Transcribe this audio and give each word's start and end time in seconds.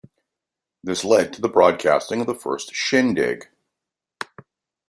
This 0.83 1.03
led 1.03 1.31
to 1.33 1.41
the 1.41 1.47
broadcasting 1.47 2.21
of 2.21 2.25
the 2.25 2.33
first 2.33 2.73
Shindig! 2.73 3.49